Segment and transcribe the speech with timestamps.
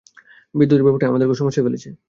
[0.55, 1.89] বিদ্যুতের ব্যাপারটা আমাদেরকেও সমস্যায় ফেলেছে।